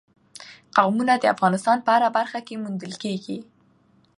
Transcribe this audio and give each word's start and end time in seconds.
قومونه 0.77 1.13
د 1.19 1.23
افغانستان 1.33 1.77
په 1.85 1.89
هره 1.95 2.09
برخه 2.17 2.39
کې 2.47 2.61
موندل 2.63 2.93
کېږي. 3.03 3.37